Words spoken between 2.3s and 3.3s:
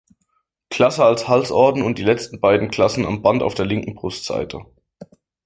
beiden Klassen am